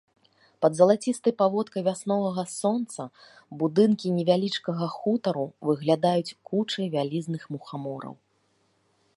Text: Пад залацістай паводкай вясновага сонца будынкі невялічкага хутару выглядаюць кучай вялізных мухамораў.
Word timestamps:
Пад 0.65 0.71
залацістай 0.77 1.33
паводкай 1.41 1.81
вясновага 1.89 2.45
сонца 2.59 3.01
будынкі 3.59 4.07
невялічкага 4.17 4.85
хутару 4.97 5.45
выглядаюць 5.71 6.35
кучай 6.53 6.85
вялізных 6.97 7.41
мухамораў. 7.59 8.13